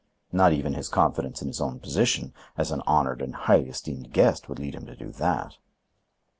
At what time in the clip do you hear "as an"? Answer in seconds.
2.57-2.81